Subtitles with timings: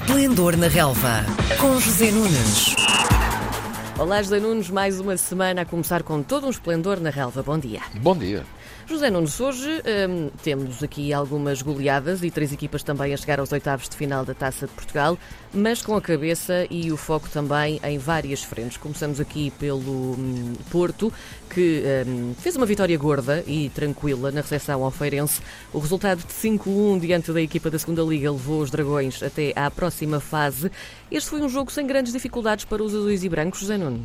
[0.00, 1.26] Esplendor na Relva,
[1.60, 2.74] com José Nunes.
[3.98, 7.42] Olá, José Nunes, mais uma semana a começar com todo um esplendor na relva.
[7.42, 7.82] Bom dia.
[8.00, 8.42] Bom dia.
[8.90, 9.70] José Nunes, hoje
[10.10, 14.24] hum, temos aqui algumas goleadas e três equipas também a chegar aos oitavos de final
[14.24, 15.16] da Taça de Portugal,
[15.54, 18.76] mas com a cabeça e o foco também em várias frentes.
[18.78, 21.12] Começamos aqui pelo hum, Porto,
[21.48, 25.40] que hum, fez uma vitória gorda e tranquila na recepção ao Feirense.
[25.72, 29.70] O resultado de 5-1 diante da equipa da segunda Liga levou os Dragões até à
[29.70, 30.68] próxima fase.
[31.08, 34.02] Este foi um jogo sem grandes dificuldades para os azuis e brancos, José Nunes.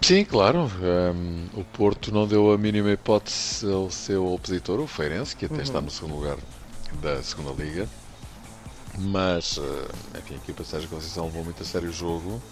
[0.00, 0.70] Sim, claro.
[0.80, 5.56] Um, o Porto não deu a mínima hipótese ao seu opositor, o Feirense, que até
[5.56, 5.62] uhum.
[5.62, 6.38] está no segundo lugar
[7.02, 7.88] da segunda Liga.
[8.98, 9.60] Mas,
[10.16, 12.42] enfim, a equipa de Sérgio Conceição levou muito a sério o jogo.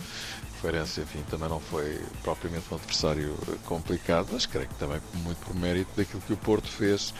[0.52, 3.34] O Feirense, enfim, também não foi propriamente um adversário
[3.64, 7.12] complicado, mas creio que também muito por mérito daquilo que o Porto fez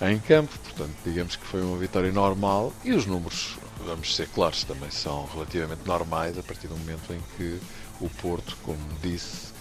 [0.00, 0.58] em campo.
[0.58, 5.26] Portanto, digamos que foi uma vitória normal e os números, vamos ser claros, também são
[5.26, 7.60] relativamente normais a partir do momento em que
[8.00, 9.55] o Porto, como disse,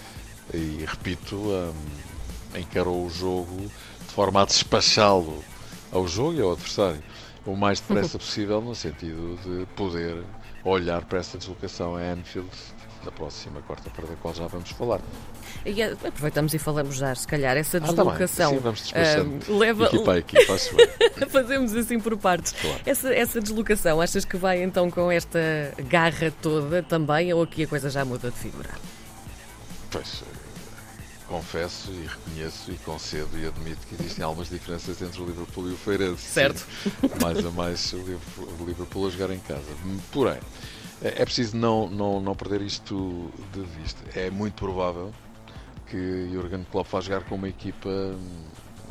[0.53, 5.43] e repito, um, encarou o jogo de forma a despachá-lo
[5.91, 7.03] ao jogo e ao adversário
[7.45, 10.23] o mais depressa possível, no sentido de poder
[10.63, 12.49] olhar para esta deslocação a Anfield
[13.05, 14.99] na próxima quarta-feira, da qual já vamos falar.
[15.63, 18.57] E eh, aproveitamos e falamos já, se calhar, essa deslocação.
[18.57, 19.85] Ah, tá Sim, vamos uh, leva...
[19.85, 20.57] equipa a equipa,
[21.29, 22.53] Fazemos assim por partes.
[22.53, 22.81] Claro.
[22.83, 25.39] Essa, essa deslocação, achas que vai então com esta
[25.87, 28.71] garra toda também, ou aqui a coisa já muda de figura?
[29.91, 30.23] Pois,
[31.27, 35.73] confesso e reconheço e concedo e admito que existem algumas diferenças entre o Liverpool e
[35.73, 36.21] o Feirense.
[36.21, 36.65] Certo.
[37.21, 39.65] Mais a mais o Liverpool a jogar em casa.
[40.11, 40.39] Porém,
[41.01, 44.01] é, é preciso não, não, não perder isto de vista.
[44.17, 45.13] É muito provável
[45.87, 47.89] que Jurgen Klopp vá jogar com uma equipa,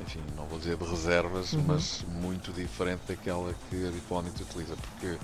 [0.01, 1.65] enfim, não vou dizer de reservas, uhum.
[1.67, 5.19] mas muito diferente daquela que habitualmente utiliza, porque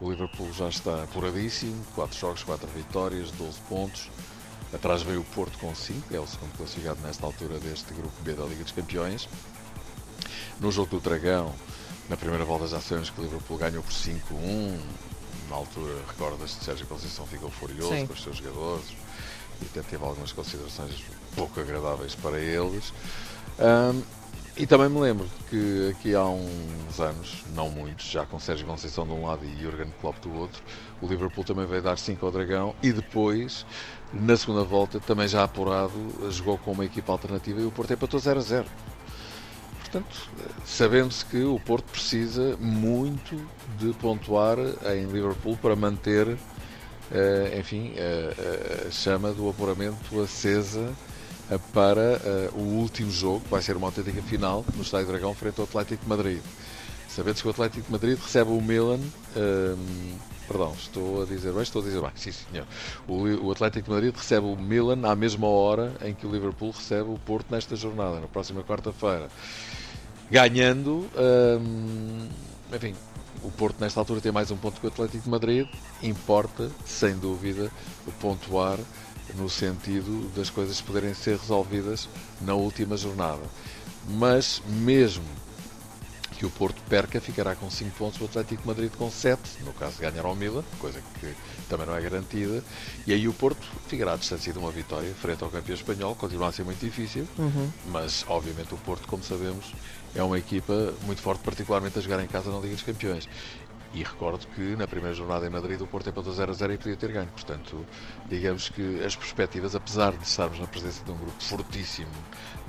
[0.00, 4.10] o Liverpool já está apuradíssimo, 4 jogos, 4 vitórias, 12 pontos
[4.72, 8.34] Atrás veio o Porto com 5, é o segundo classificado nesta altura deste grupo B
[8.34, 9.28] da Liga dos Campeões.
[10.60, 11.52] No jogo do Dragão,
[12.08, 14.80] na primeira volta já sabemos que o Liverpool ganhou por 5-1.
[15.48, 18.06] Na altura, recordas que Sérgio Conceição ficou furioso Sim.
[18.06, 18.86] com os seus jogadores
[19.60, 21.02] e até teve algumas considerações
[21.34, 22.92] pouco agradáveis para eles.
[23.58, 24.02] Um,
[24.60, 29.06] e também me lembro que aqui há uns anos, não muitos, já com Sérgio Conceição
[29.06, 30.62] de um lado e Jurgen Klopp do outro,
[31.00, 33.64] o Liverpool também veio dar 5 ao Dragão e depois,
[34.12, 35.94] na segunda volta, também já apurado,
[36.30, 38.66] jogou com uma equipa alternativa e o Porto empatou 0 a 0.
[39.78, 40.28] Portanto,
[40.66, 43.42] sabendo-se que o Porto precisa muito
[43.78, 44.58] de pontuar
[44.94, 46.36] em Liverpool para manter,
[47.10, 50.94] eh, enfim, a chama do apuramento acesa
[51.58, 52.20] para
[52.54, 55.64] uh, o último jogo, que vai ser uma autêntica final, no Estádio Dragão, frente ao
[55.64, 56.40] Atlético de Madrid.
[57.08, 59.00] Sabendo que o Atlético de Madrid recebe o Milan.
[59.36, 60.16] Ehm,
[60.46, 62.66] perdão, estou a dizer bem, estou a dizer bem, sim senhor.
[63.08, 66.70] O, o, Atlético de Madrid recebe o Milan à mesma hora em que o Liverpool
[66.70, 69.28] recebe o Porto nesta jornada, na próxima quarta-feira.
[70.30, 72.28] Ganhando, ehm,
[72.72, 72.94] enfim,
[73.42, 75.66] o Porto nesta altura tem mais um ponto que o Atlético de Madrid.
[76.02, 77.72] Importa, sem dúvida,
[78.20, 78.78] pontuar
[79.36, 82.08] no sentido das coisas poderem ser resolvidas
[82.40, 83.42] na última jornada.
[84.08, 85.24] Mas mesmo
[86.40, 89.96] que o Porto perca, ficará com 5 pontos, o Atlético Madrid com 7, no caso
[89.96, 91.34] de ganhar ao Milan, coisa que
[91.68, 92.64] também não é garantida,
[93.06, 96.48] e aí o Porto ficará à distância de uma vitória frente ao campeão espanhol, continua
[96.48, 97.70] a ser muito difícil, uhum.
[97.88, 99.74] mas obviamente o Porto, como sabemos,
[100.14, 103.28] é uma equipa muito forte, particularmente a jogar em casa na Liga dos Campeões.
[103.92, 106.78] E recordo que na primeira jornada em Madrid o Porto empatou 0 a 0 e
[106.78, 107.28] podia ter ganho.
[107.28, 107.84] Portanto,
[108.28, 112.10] digamos que as perspectivas, apesar de estarmos na presença de um grupo fortíssimo,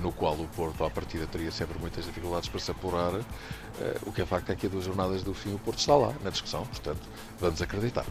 [0.00, 3.12] no qual o Porto à partida teria sempre muitas dificuldades para se apurar,
[3.80, 5.94] eh, o que é facto é que a duas jornadas do fim o Porto está
[5.94, 6.66] lá na discussão.
[6.66, 7.00] Portanto,
[7.38, 8.04] vamos acreditar.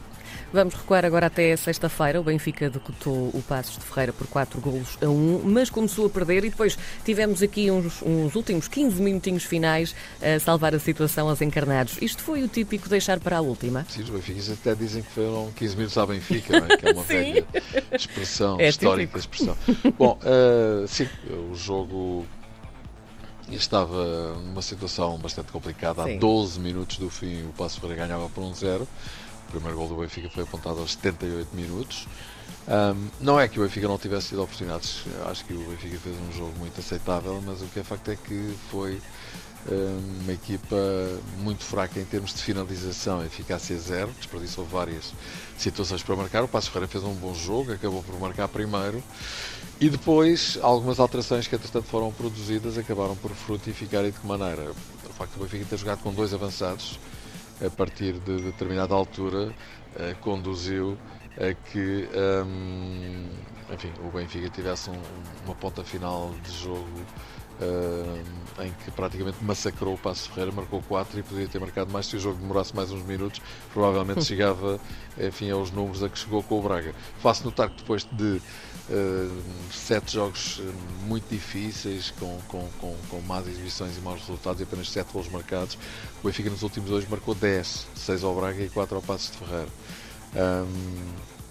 [0.52, 2.20] Vamos recuar agora até sexta-feira.
[2.20, 6.10] O Benfica derrotou o Passos de Ferreira por 4 golos a 1, mas começou a
[6.10, 11.28] perder e depois tivemos aqui uns, uns últimos 15 minutinhos finais a salvar a situação
[11.28, 11.98] aos encarnados.
[12.00, 13.84] Isto foi o típico deixar para a última?
[13.88, 16.76] Sim, os Benfica até dizem que foram 15 minutos ao Benfica, é?
[16.76, 17.44] que é uma velha
[17.92, 19.56] expressão, é histórica expressão.
[19.98, 21.08] Bom, uh, sim,
[21.50, 22.24] o jogo
[23.50, 26.04] estava numa situação bastante complicada.
[26.04, 26.16] Sim.
[26.16, 28.80] Há 12 minutos do fim, o Passo Ferreira ganhava por 1-0.
[28.80, 32.06] Um o primeiro gol do Benfica foi apontado aos 78 minutos.
[32.66, 36.16] Um, não é que o Benfica não tivesse tido oportunidades, acho que o Benfica fez
[36.16, 38.98] um jogo muito aceitável, mas o que é facto é que foi
[39.66, 40.76] uma equipa
[41.38, 45.12] muito fraca em termos de finalização, eficácia zero, desperdiçou várias
[45.56, 46.42] situações para marcar.
[46.42, 49.02] O Passo Ferreira fez um bom jogo, acabou por marcar primeiro
[49.80, 54.72] e depois algumas alterações que entretanto foram produzidas acabaram por frutificar e de que maneira?
[55.08, 56.98] O facto do Benfica ter jogado com dois avançados
[57.64, 59.54] a partir de determinada altura,
[60.20, 60.98] conduziu
[61.36, 62.08] a que
[62.44, 63.26] um,
[63.72, 65.00] enfim, o Benfica tivesse um,
[65.44, 67.00] uma ponta final de jogo
[67.60, 72.06] uh, em que praticamente massacrou o Passo Ferreira, marcou 4 e poderia ter marcado mais
[72.06, 73.40] se o jogo demorasse mais uns minutos,
[73.72, 74.78] provavelmente chegava
[75.18, 76.94] enfim, aos números a que chegou com o Braga.
[77.18, 78.40] Faço notar que depois de
[78.90, 80.60] uh, sete jogos
[81.06, 85.28] muito difíceis, com, com, com, com más exibições e maus resultados e apenas sete gols
[85.28, 85.78] marcados,
[86.22, 89.38] o Benfica nos últimos dois marcou 10, 6 ao Braga e 4 ao Passo de
[89.38, 89.68] Ferreira.
[90.34, 91.41] Um,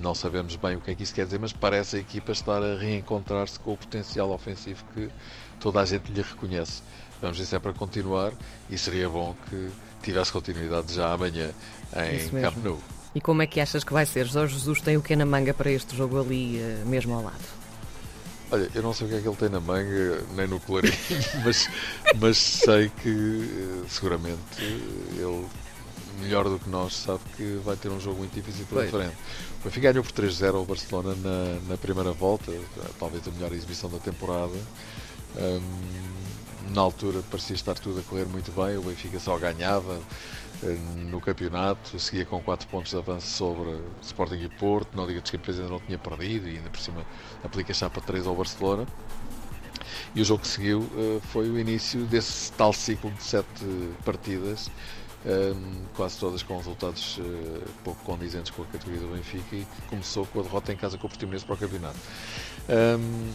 [0.00, 2.62] não sabemos bem o que é que isso quer dizer, mas parece a equipa estar
[2.62, 5.08] a reencontrar-se com o potencial ofensivo que
[5.60, 6.82] toda a gente lhe reconhece.
[7.20, 8.32] Vamos ver se é para continuar
[8.68, 9.70] e seria bom que
[10.02, 11.50] tivesse continuidade já amanhã
[11.96, 12.78] em Camp Nou.
[13.14, 14.26] E como é que achas que vai ser?
[14.26, 17.62] Jorge Jesus tem o que na manga para este jogo ali, eh, mesmo ao lado?
[18.50, 20.94] Olha, eu não sei o que é que ele tem na manga, nem no colarinho,
[21.44, 21.68] mas,
[22.18, 25.46] mas sei que eh, seguramente ele
[26.22, 29.14] melhor do que nós, sabe que vai ter um jogo muito difícil pela frente.
[29.60, 32.52] O Benfica ganhou por 3-0 ao Barcelona na, na, primeira volta,
[32.98, 34.54] talvez a melhor exibição da temporada.
[35.36, 40.00] Um, na altura parecia estar tudo a correr muito bem, o Benfica só ganhava
[40.62, 45.20] um, no campeonato, seguia com 4 pontos de avanço sobre Sporting e Porto, na Liga
[45.20, 47.04] dos Campeões ainda não tinha perdido e ainda por cima
[47.42, 48.86] aplica chapa 3 ao Barcelona.
[50.14, 53.46] E o jogo que seguiu uh, foi o início desse tal ciclo de 7
[54.04, 54.70] partidas
[55.24, 60.26] um, quase todas com resultados uh, pouco condizentes com a categoria do Benfica e começou
[60.26, 61.98] com a derrota em casa com o Portimonense para o campeonato.
[62.68, 63.32] Um,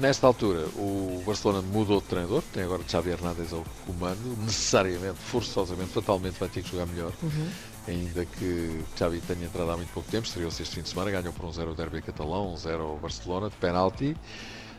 [0.00, 5.90] nesta altura, o Barcelona mudou de treinador, tem agora Xavi Hernández ao comando, necessariamente, forçosamente,
[5.90, 7.12] fatalmente vai ter que jogar melhor.
[7.22, 7.50] Uhum.
[7.88, 11.32] Ainda que Xavi tenha entrado há muito pouco tempo, estreou-se este fim de semana, ganhou
[11.32, 14.16] por um 0 o Derby Catalão, um 0 ao Barcelona, de penalti,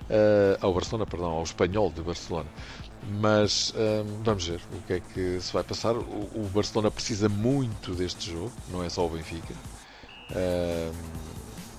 [0.09, 2.49] uh, ao Barcelona, perdão, ao Espanhol de Barcelona.
[3.03, 5.95] Mas hum, vamos ver o que é que se vai passar.
[5.95, 9.53] O, o, Barcelona precisa muito deste jogo, não é só o Benfica.
[10.31, 10.91] Hum,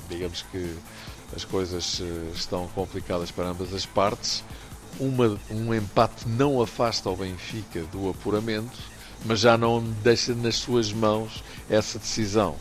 [0.09, 0.75] digamos que
[1.37, 4.43] as coisas eh, estão complicadas para ambas as partes.
[4.99, 8.79] Uma, um empate não afasta o Benfica do apuramento,
[9.25, 12.57] mas já não deixa nas suas mãos essa decisão.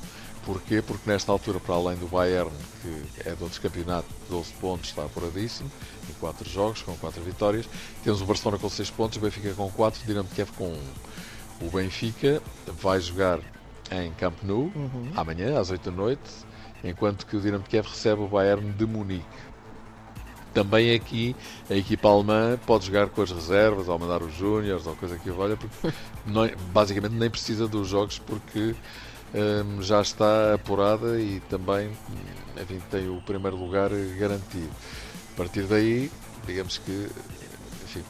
[0.48, 0.82] Porquê?
[0.82, 2.50] Porque nesta altura, para além do Bayern,
[2.82, 5.70] que é outro campeonato, 12 pontos, está apuradíssimo,
[6.10, 7.66] em 4 jogos, com 4 vitórias.
[8.02, 11.68] Temos o Barcelona com 6 pontos, o Benfica com 4, o Dinamo Kiev com 1.
[11.68, 12.42] O Benfica
[12.80, 13.42] vai jogar
[13.92, 15.12] em Camp Nou, uhum.
[15.18, 16.32] amanhã, às 8 da noite,
[16.82, 19.26] enquanto que o Dinamo Kiev recebe o Bayern de Munique.
[20.54, 21.36] Também aqui
[21.70, 25.30] a equipa alemã pode jogar com as reservas, ou mandar os júniores, ou coisa que
[25.30, 25.94] valha, porque
[26.26, 28.74] não, é, basicamente nem precisa dos jogos porque
[29.34, 31.92] um, já está apurada e também
[32.62, 34.70] enfim, tem o primeiro lugar garantido.
[35.34, 36.12] A partir daí,
[36.46, 37.10] digamos que,
[37.84, 38.04] enfim,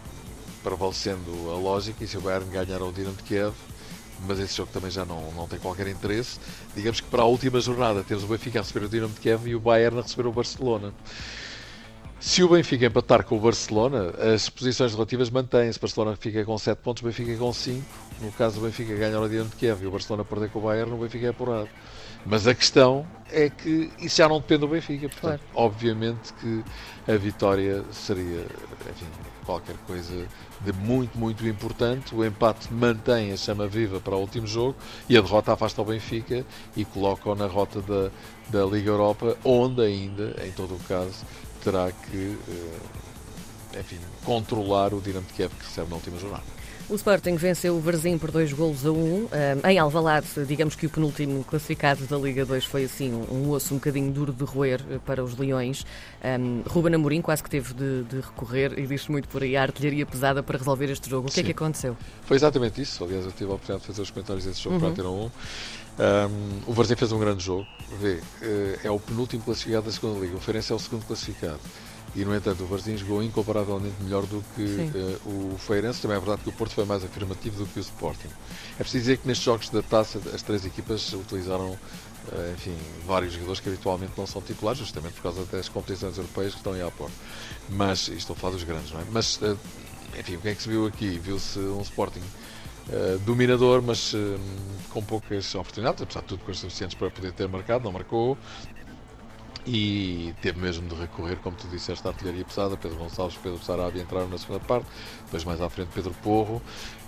[0.64, 3.54] prevalecendo a lógica, e se o Bayern ganhar ao Dinamo de Kiev,
[4.28, 6.40] mas esse jogo também já não, não tem qualquer interesse,
[6.76, 9.48] digamos que para a última jornada temos o Benfica a receber o Dinamo de Kiev
[9.48, 10.94] e o Bayern a receber o Barcelona.
[12.20, 15.78] Se o Benfica empatar com o Barcelona, as posições relativas mantêm-se.
[15.78, 17.86] O Barcelona fica com 7 pontos, o Benfica com 5.
[18.22, 20.64] No caso do Benfica ganhar o Dinamo de Kiev e o Barcelona perder com o
[20.64, 21.70] Bayern, o Benfica é apurado.
[22.26, 25.08] Mas a questão é que isso já não depende do Benfica.
[25.08, 25.68] Portanto, claro.
[25.68, 26.64] obviamente que
[27.08, 28.46] a vitória seria,
[28.90, 29.06] enfim,
[29.46, 30.28] qualquer coisa
[30.62, 32.14] de muito, muito importante.
[32.14, 34.76] O empate mantém a chama viva para o último jogo
[35.08, 38.10] e a derrota afasta o Benfica e coloca-o na rota da,
[38.50, 41.26] da Liga Europa, onde ainda, em todo o caso,
[41.68, 46.57] terá que eh, enfim, controlar o Dinamo de Kiev que recebe na última jornada.
[46.90, 49.26] O Sporting venceu o Varzim por dois golos a um.
[49.26, 53.74] Um, em Alvalade, digamos que o penúltimo classificado da Liga 2 foi assim um, osso
[53.74, 55.86] um bocadinho duro de roer eh, para os Leões.
[56.24, 59.64] Um, Ruben Amorim quase que teve de, de recorrer, e diz muito por aí, a
[59.64, 61.28] artilharia pesada para resolver este jogo.
[61.28, 61.42] O que Sim.
[61.42, 61.98] é que aconteceu?
[62.22, 63.04] Foi exatamente isso.
[63.04, 64.82] Aliás, eu tive a oportunidade de fazer os comentários desse jogo uhum.
[64.82, 65.30] para ter um.
[66.00, 67.68] Um, o Varzim fez um grande jogo.
[68.00, 70.38] Vê, eh, é o penúltimo classificado da segunda Liga.
[70.38, 71.60] O Ferenc é o segundo classificado
[72.18, 76.02] e no entanto o Varzim jogou incomparavelmente melhor do que uh, o Feirense.
[76.02, 78.30] Também é verdade que o Porto foi mais afirmativo do que o Sporting.
[78.74, 83.34] É preciso dizer que nestes jogos da taça as três equipas utilizaram uh, enfim, vários
[83.34, 86.82] jogadores que habitualmente não são titulares, justamente por causa das competições europeias que estão aí
[86.82, 87.14] à porta.
[87.70, 89.04] Mas, estou a falar dos grandes, não é?
[89.12, 89.56] Mas, uh,
[90.18, 91.20] enfim, o que é que se viu aqui?
[91.20, 92.24] Viu-se um Sporting
[92.88, 94.40] Uh, dominador, mas uh,
[94.92, 98.38] com poucas oportunidades, apesar de tudo coisas suficientes para poder ter marcado, não marcou
[99.68, 102.78] e teve mesmo de recorrer, como tu disseste, à artilharia pesada.
[102.78, 104.88] Pedro Gonçalves Pedro Sarabia entraram na segunda parte,
[105.26, 106.62] depois mais à frente Pedro Porro,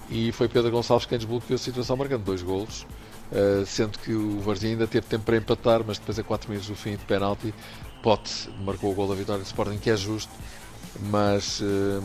[0.10, 2.86] e foi Pedro Gonçalves quem desbloqueou a situação, marcando dois golos.
[3.32, 6.68] Uh, sendo que o Varzim ainda teve tempo para empatar, mas depois a 4 minutos
[6.68, 7.54] do fim de penalti,
[8.02, 10.32] Pote marcou o gol da vitória do Sporting, que é justo,
[11.00, 12.00] mas hum,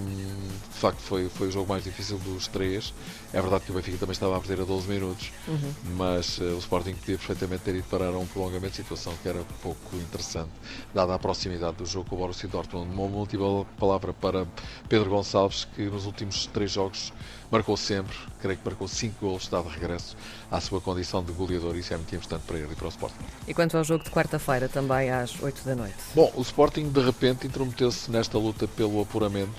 [0.73, 2.93] de facto foi, foi o jogo mais difícil dos três.
[3.33, 5.75] É verdade que o Benfica também estava a perder a 12 minutos, Uhum.
[5.97, 9.43] mas uh, o Sporting podia perfeitamente ter ido parar a um prolongamento, situação que era
[9.63, 10.51] pouco interessante,
[10.95, 12.91] dada a proximidade do jogo com o Borussia Dortmund.
[12.93, 14.47] Uma última palavra para
[14.89, 17.13] Pedro Gonçalves, que nos últimos três jogos
[17.55, 20.17] marcou sempre, creio que marcou 5 gols, está de regresso
[20.51, 23.25] à sua condição de goleador, isso é muito importante para ele e para o Sporting.
[23.47, 25.95] E quanto ao jogo de quarta-feira, também às 8 da noite?
[26.17, 29.53] Bom, o Sporting de repente intrometeu-se nesta luta pelo apuramento.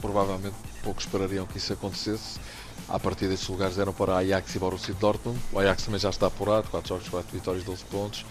[0.00, 0.54] Provavelmente
[0.84, 2.38] poucos esperariam que isso acontecesse.
[2.88, 5.40] A partir destes lugares eram para Ajax e Borussia Dortmund.
[5.52, 8.24] O Ajax também já está apurado, 4 jogos, 4 vitórias, 12 pontos.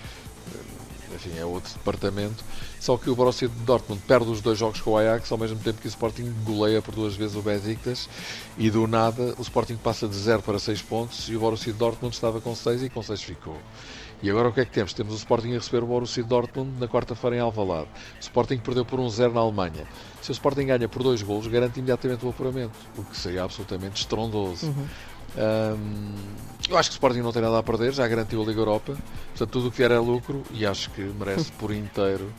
[1.15, 2.43] Enfim, é outro departamento.
[2.79, 5.81] Só que o Borussia Dortmund perde os dois jogos com o Ajax, ao mesmo tempo
[5.81, 8.07] que o Sporting goleia por duas vezes o Besiktas.
[8.57, 12.13] E do nada, o Sporting passa de 0 para 6 pontos e o Borussia Dortmund
[12.13, 13.57] estava com 6 e com 6 ficou.
[14.21, 14.93] E agora o que é que temos?
[14.93, 17.87] Temos o Sporting a receber o Borussia Dortmund na quarta-feira em Alvalade.
[18.17, 19.85] O Sporting perdeu por 1-0 na Alemanha.
[20.21, 24.01] Se o Sporting ganha por dois golos, garante imediatamente o apuramento, o que seria absolutamente
[24.01, 24.67] estrondoso.
[24.67, 24.87] Uhum.
[25.37, 26.15] Hum,
[26.69, 28.95] eu acho que o Sporting não tem nada a perder, já garantiu a Liga Europa,
[29.29, 32.31] portanto tudo o que vier é lucro e acho que merece por inteiro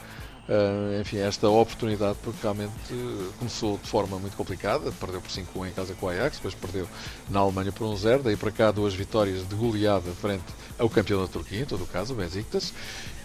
[0.49, 5.69] uh, enfim, esta oportunidade, porque realmente uh, começou de forma muito complicada, perdeu por 5-1
[5.69, 6.89] em casa com o Ajax, depois perdeu
[7.29, 10.45] na Alemanha por 1-0, daí para cá duas vitórias de goleada frente
[10.79, 12.73] ao campeão da Turquia, em todo o caso, o Besiktas,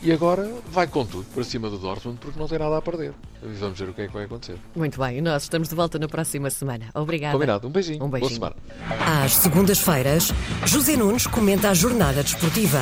[0.01, 3.13] e agora vai com tudo para cima do Dortmund, porque não tem nada a perder.
[3.41, 4.57] Vamos ver o que é que vai acontecer.
[4.75, 6.85] Muito bem, e nós estamos de volta na próxima semana.
[6.93, 7.33] Obrigada.
[7.33, 8.03] Combinado, um beijinho.
[8.03, 8.39] Um beijinho.
[8.39, 8.53] Boa
[8.87, 9.23] semana.
[9.23, 10.31] Às segundas-feiras,
[10.65, 12.81] José Nunes comenta a jornada desportiva.